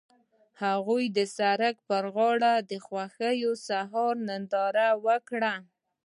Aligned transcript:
هغوی 0.63 1.03
د 1.17 1.19
سړک 1.37 1.75
پر 1.89 2.03
غاړه 2.15 2.53
د 2.69 2.71
خوښ 2.85 3.13
سهار 3.67 4.15
ننداره 4.29 4.87
وکړه. 5.05 5.53